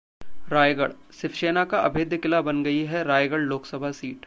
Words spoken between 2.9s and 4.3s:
है रायगढ़ लोक सभा सीट